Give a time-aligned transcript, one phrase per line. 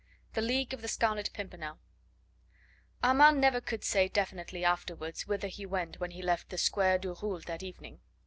[0.33, 1.77] THE LEAGUE OF THE SCARLET PIMPERNEL
[3.03, 7.13] Armand never could say definitely afterwards whither he went when he left the Square du
[7.13, 7.99] Roule that evening.